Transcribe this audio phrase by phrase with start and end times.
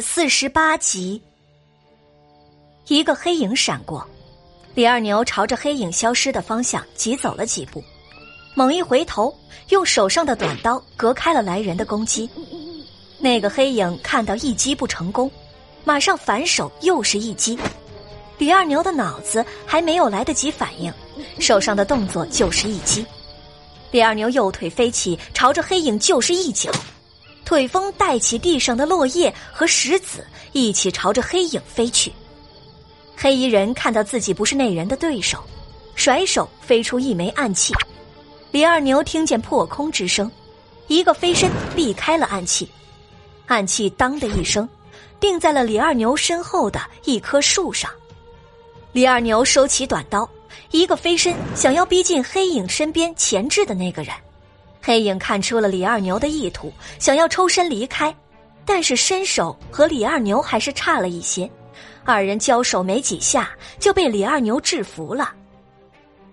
[0.00, 1.20] 四十八集，
[2.86, 4.06] 一个黑影闪过，
[4.74, 7.82] 李二牛朝着黑影消失的方向急走了几步，
[8.54, 9.34] 猛一回头，
[9.70, 12.28] 用手上的短刀隔开了来人的攻击。
[13.18, 15.30] 那个黑影看到一击不成功，
[15.84, 17.58] 马上反手又是一击。
[18.38, 20.92] 李二牛的脑子还没有来得及反应，
[21.40, 23.04] 手上的动作就是一击。
[23.90, 26.70] 李二牛右腿飞起，朝着黑影就是一脚。
[27.48, 32.12] 腿风带起地上的落叶和石子，一起朝着黑影飞去。
[33.16, 35.42] 黑衣人看到自己不是那人的对手，
[35.94, 37.72] 甩手飞出一枚暗器。
[38.50, 40.30] 李二牛听见破空之声，
[40.88, 42.68] 一个飞身避开了暗器，
[43.46, 44.68] 暗器当的一声，
[45.18, 47.90] 定在了李二牛身后的一棵树上。
[48.92, 50.28] 李二牛收起短刀，
[50.70, 54.14] 一个飞身想要逼近黑影身边前置的那个人。
[54.88, 58.16] 黑影看出了李二牛的意图，想要抽身离开，
[58.64, 61.50] 但是身手和李二牛还是差了一些，
[62.06, 65.34] 二人交手没几下就被李二牛制服了。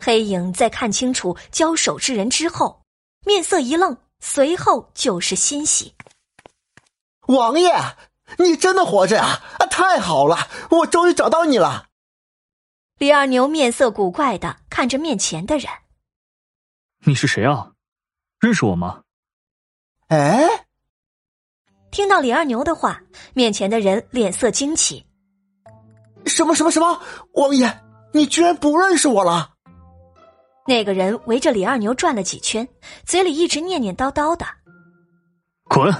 [0.00, 2.80] 黑影在看清楚交手之人之后，
[3.26, 5.92] 面色一愣，随后就是欣喜
[7.28, 7.70] ：“王爷，
[8.38, 9.42] 你真的活着呀！
[9.58, 11.88] 啊，太好了，我终于找到你了。”
[12.96, 15.70] 李二牛面色古怪的看着面前的人
[17.04, 17.72] ：“你是谁啊？”
[18.40, 19.02] 认识我吗？
[20.08, 20.46] 哎，
[21.90, 23.00] 听到李二牛的话，
[23.34, 25.04] 面前的人脸色惊奇。
[26.24, 27.00] 什么什么什么？
[27.32, 27.80] 王爷，
[28.12, 29.50] 你居然不认识我了？
[30.66, 32.68] 那个人围着李二牛转了几圈，
[33.04, 34.46] 嘴里一直念念叨叨的。
[35.64, 35.92] 滚！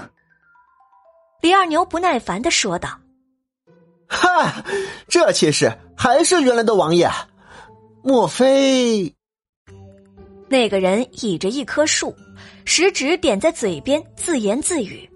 [1.41, 2.99] 李二牛不耐烦的说道。
[4.07, 4.63] 哈，
[5.07, 7.09] 这气势还是原来的王爷？
[8.03, 9.15] 莫非？
[10.49, 12.15] 那个人倚着一棵树。
[12.65, 15.09] 食指点在嘴边，自言自语：“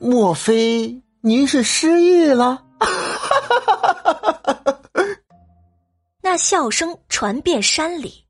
[0.00, 2.64] 莫非您是失忆了？”
[6.22, 8.24] 那笑声传遍山里。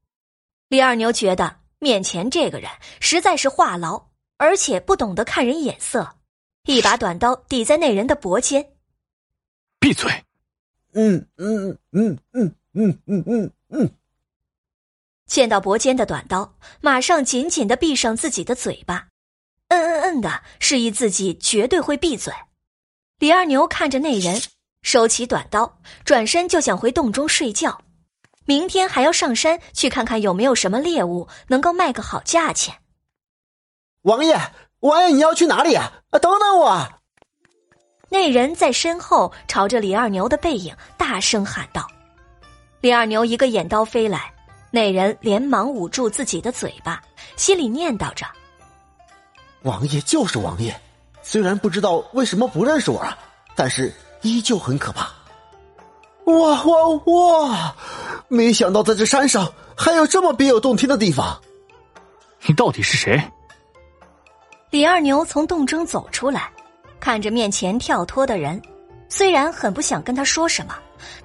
[0.69, 4.03] 李二牛觉得面前这个人实在是话痨，
[4.37, 6.17] 而且不懂得看人眼色，
[6.67, 8.67] 一把短刀抵在那人的脖肩
[9.79, 10.11] ：“闭嘴！”
[10.95, 13.91] 嗯嗯嗯嗯嗯嗯嗯嗯。
[15.33, 19.07] 见到脖间的短刀，马上紧紧的闭上自己的嘴巴，
[19.69, 22.35] 嗯嗯嗯的示意自己绝对会闭嘴。
[23.19, 24.43] 李二牛看着那人，
[24.83, 27.81] 收起短刀，转身就想回洞中睡觉。
[28.45, 32.75] 明天还要上山去看看有没有什么猎物能够卖个好价钱。
[34.03, 34.39] 王爷，
[34.81, 36.03] 王爷，你要去哪里啊？
[36.11, 36.87] 等等我！
[38.11, 41.89] 那人在身后朝着李二牛的背影大声喊道。
[42.83, 44.31] 李二牛一个眼刀飞来。
[44.75, 47.01] 那人连忙捂住自己的嘴巴，
[47.37, 48.27] 心里念叨着
[49.63, 50.75] ：“王爷就是王爷，
[51.23, 53.19] 虽然不知道为什么不认识我了，
[53.55, 55.13] 但是依旧很可怕。”
[56.25, 57.77] 哇哇哇！
[58.29, 61.39] 没想到在这山上还有这么别有洞天的地方。
[62.47, 63.23] 你到底是谁？
[64.71, 66.51] 李二牛从洞中走出来，
[66.99, 68.61] 看着面前跳脱的人，
[69.11, 70.75] 虽然很不想跟他说什么，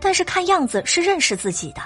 [0.02, 1.82] 但是看样子是认识自己的。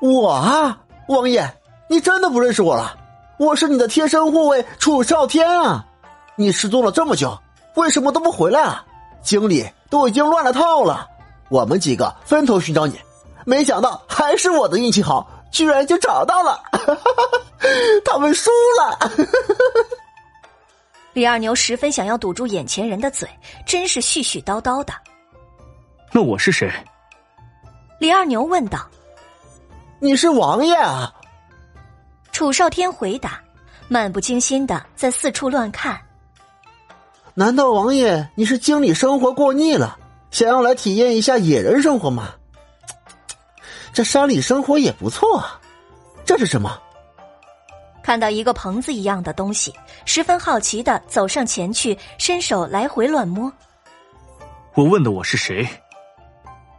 [0.00, 0.78] 我啊，
[1.08, 1.44] 王爷，
[1.88, 2.96] 你真的不认识我了？
[3.38, 5.84] 我是你的贴身护卫楚少天啊！
[6.36, 7.36] 你失踪了这么久，
[7.74, 8.84] 为什么都不回来啊？
[9.22, 11.08] 经理都已经乱了套了，
[11.48, 12.98] 我们几个分头寻找你，
[13.44, 16.62] 没想到还是我的运气好，居然就找到了。
[18.04, 18.98] 他们输了。
[21.12, 23.28] 李二牛十分想要堵住眼前人的嘴，
[23.66, 24.92] 真是絮絮叨叨的。
[26.12, 26.70] 那我是谁？
[27.98, 28.78] 李二牛问道。
[30.00, 31.12] 你是王爷啊？
[32.30, 33.40] 楚少天回答，
[33.88, 36.00] 漫不经心的在四处乱看。
[37.34, 39.98] 难道王爷你是京里生活过腻了，
[40.30, 42.28] 想要来体验一下野人生活吗？
[43.92, 45.60] 这山里生活也不错啊。
[46.24, 46.78] 这是什么？
[48.00, 53.52] 看到一个棚子一样的东西，十分好奇的走上前去，伸手来回乱摸。
[54.74, 55.68] 我问的我是谁？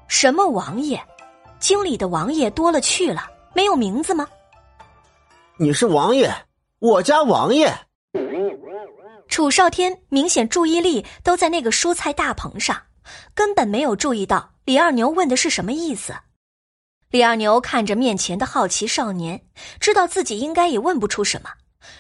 [0.08, 1.02] 什么王爷？
[1.60, 4.28] 京里的王爷多了去了，没有名字吗？
[5.58, 6.34] 你是王爷，
[6.80, 7.72] 我家王爷。
[9.28, 12.82] 楚少天明显注意力都在那个蔬菜大棚上，
[13.34, 16.16] 根本没有注意到李二牛问的是什么意思。
[17.10, 19.46] 李二牛看着面前的好奇少年，
[19.80, 21.50] 知道自己应该也问不出什么，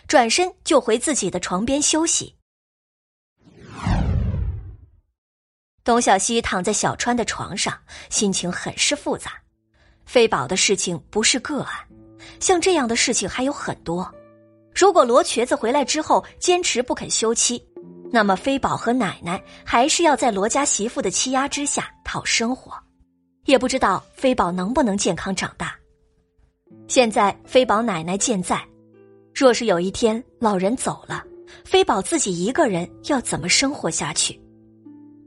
[0.08, 2.36] 转身就回自己的床边休息。
[5.84, 7.78] 董小希躺在小川的床上，
[8.10, 9.34] 心情很是复杂。
[10.10, 11.72] 飞宝的事情不是个案，
[12.40, 14.12] 像这样的事情还有很多。
[14.74, 17.64] 如果罗瘸子回来之后坚持不肯休妻，
[18.12, 22.74] 那么飞宝和奶奶还是要在罗家媳妇的欺压之下讨生活，
[23.46, 25.76] 也不知道飞宝能不能健康长大。
[26.88, 28.60] 现在飞宝奶奶健在，
[29.32, 31.24] 若是有一天老人走了，
[31.64, 34.42] 飞宝自己一个人要怎么生活下去？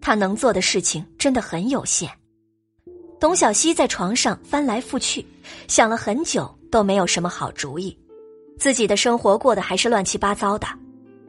[0.00, 2.10] 他能做的事情真的很有限。
[3.22, 5.24] 董小希在床上翻来覆去，
[5.68, 7.96] 想了很久都没有什么好主意。
[8.58, 10.66] 自己的生活过得还是乱七八糟的，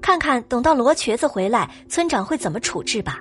[0.01, 3.19] 看看等到罗瘸子回来，村长会怎么处置吧。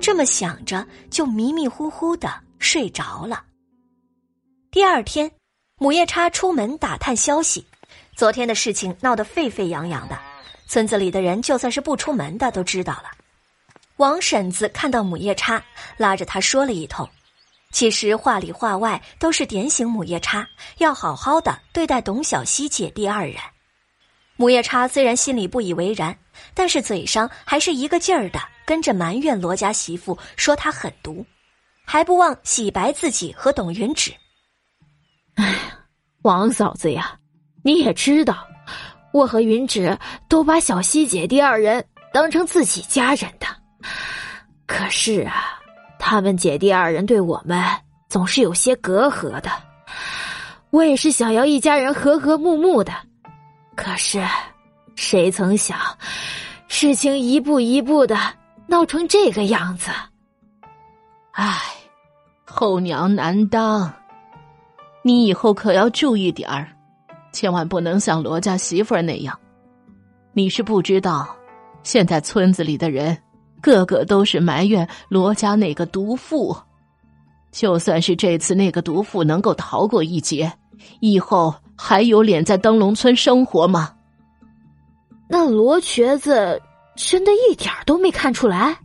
[0.00, 3.44] 这么想着，就迷迷糊糊的睡着了。
[4.72, 5.30] 第二天，
[5.78, 7.64] 母夜叉出门打探消息，
[8.16, 10.18] 昨天的事情闹得沸沸扬扬的，
[10.66, 13.04] 村子里的人就算是不出门的都知道了。
[13.98, 15.62] 王婶子看到母夜叉，
[15.96, 17.08] 拉着他说了一通。
[17.72, 20.46] 其实话里话外都是点醒母夜叉
[20.78, 23.36] 要好好的对待董小希姐弟二人。
[24.36, 26.16] 母夜叉虽然心里不以为然，
[26.52, 31.24] 但是嘴上还是一个劲儿的跟着埋怨罗家媳妇，说她狠毒，
[31.86, 34.12] 还不忘洗白自己和董云芷。
[35.34, 35.54] 哎，
[36.22, 37.16] 王嫂子呀，
[37.62, 38.48] 你也知道，
[39.12, 39.96] 我和云芷
[40.28, 43.46] 都把小希姐弟二人当成自己家人的，
[44.66, 45.59] 可是啊。
[46.02, 47.62] 他们姐弟二人对我们
[48.08, 49.50] 总是有些隔阂的，
[50.70, 52.90] 我也是想要一家人和和睦睦的，
[53.76, 54.26] 可是
[54.96, 55.78] 谁曾想，
[56.68, 58.16] 事情一步一步的
[58.66, 59.90] 闹成这个样子。
[61.32, 61.60] 唉，
[62.44, 63.92] 后娘难当，
[65.02, 66.66] 你以后可要注意点儿，
[67.30, 69.38] 千万不能像罗家媳妇儿那样。
[70.32, 71.28] 你是不知道，
[71.82, 73.16] 现在村子里的人。
[73.60, 76.56] 个个都是埋怨罗家那个毒妇，
[77.52, 80.52] 就算是这次那个毒妇能够逃过一劫，
[81.00, 83.94] 以后还有脸在灯笼村生活吗？
[85.28, 86.60] 那罗瘸子
[86.96, 88.76] 真的一点都没看出来。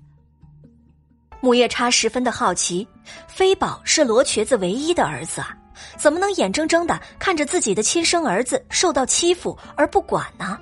[1.41, 2.87] 木叶叉十分的好奇，
[3.27, 5.55] 飞宝是罗瘸子唯一的儿子啊，
[5.97, 10.57] 怎么能眼睁睁的看着自己的亲生儿子受到欺负而不管呢？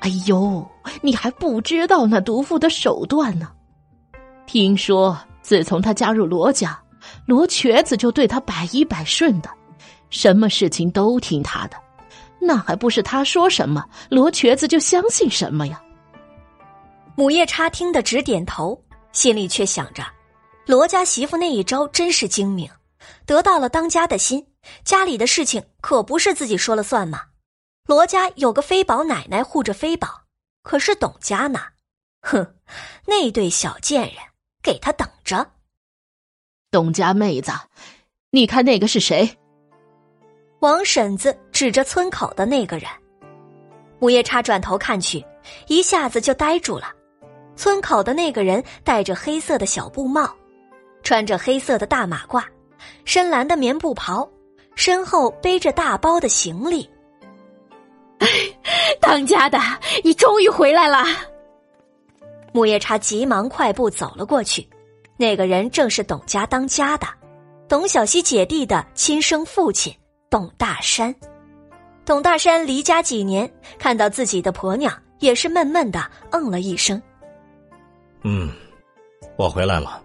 [0.00, 0.66] 哎呦，
[1.02, 3.50] 你还不知道那毒妇的手段呢！
[4.46, 6.78] 听说自从她加入罗家，
[7.26, 9.50] 罗瘸子就对她百依百顺的，
[10.08, 11.76] 什么事情都听她的，
[12.40, 15.80] 那还不是他说什么，罗瘸子就相信什么呀？
[17.14, 18.82] 母夜叉听得直点头，
[19.12, 20.02] 心里却想着，
[20.64, 22.66] 罗家媳妇那一招真是精明，
[23.26, 24.42] 得到了当家的心，
[24.82, 27.20] 家里的事情可不是自己说了算嘛。
[27.86, 30.08] 罗家有个飞宝奶奶护着飞宝，
[30.62, 31.60] 可是董家呢？
[32.20, 32.54] 哼，
[33.06, 34.16] 那对小贱人，
[34.62, 35.50] 给他等着！
[36.70, 37.50] 董家妹子，
[38.30, 39.36] 你看那个是谁？
[40.60, 42.88] 王婶子指着村口的那个人。
[43.98, 45.24] 母夜叉转头看去，
[45.66, 46.92] 一下子就呆住了。
[47.56, 50.32] 村口的那个人戴着黑色的小布帽，
[51.02, 52.44] 穿着黑色的大马褂，
[53.04, 54.30] 深蓝的棉布袍，
[54.76, 56.88] 身后背着大包的行李。
[59.00, 59.58] 当家的，
[60.04, 61.04] 你终于回来了！
[62.52, 64.68] 木叶叉急忙快步走了过去。
[65.16, 67.06] 那个人正是董家当家的，
[67.68, 69.94] 董小希姐弟的亲生父亲
[70.28, 71.14] 董大山。
[72.04, 77.00] 董大山离家几年，看到自己的婆娘，也是闷闷的嗯了一声
[78.24, 78.50] ：“嗯，
[79.36, 80.02] 我回来了。”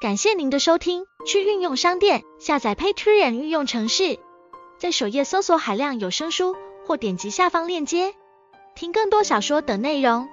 [0.00, 4.18] 感谢您的收听，去运用商店下载 Patreon 运用城市。
[4.78, 8.14] 在首页搜索海量有声书，或点击下方链接
[8.74, 10.28] 听更多小说等内容。